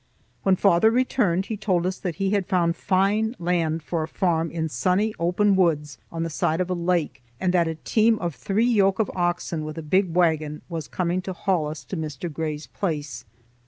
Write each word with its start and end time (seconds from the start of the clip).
When 0.41 0.55
father 0.55 0.89
returned 0.89 1.45
he 1.45 1.55
told 1.57 1.85
us 1.85 1.99
that 1.99 2.15
he 2.15 2.31
had 2.31 2.47
found 2.47 2.75
fine 2.75 3.35
land 3.37 3.83
for 3.83 4.01
a 4.01 4.07
farm 4.07 4.49
in 4.49 4.67
sunny 4.67 5.13
open 5.19 5.55
woods 5.55 5.99
on 6.11 6.23
the 6.23 6.29
side 6.31 6.59
of 6.59 6.71
a 6.71 6.73
lake, 6.73 7.21
and 7.39 7.53
that 7.53 7.67
a 7.67 7.75
team 7.75 8.17
of 8.17 8.33
three 8.33 8.65
yoke 8.65 8.97
of 8.97 9.11
oxen 9.13 9.63
with 9.63 9.77
a 9.77 9.83
big 9.83 10.15
wagon 10.15 10.63
was 10.67 10.87
coming 10.87 11.21
to 11.21 11.33
haul 11.33 11.67
us 11.67 11.83
to 11.83 11.95
Mr. 11.95 12.33
Gray's 12.33 12.65
place. 12.65 13.25